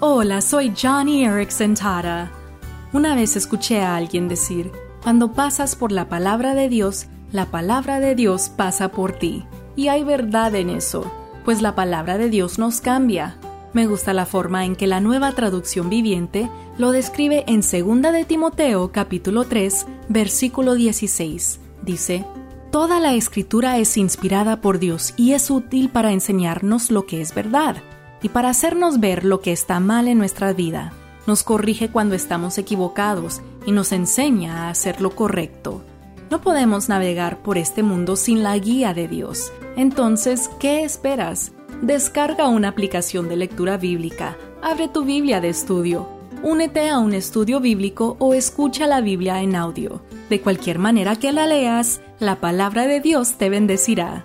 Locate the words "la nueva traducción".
14.88-15.88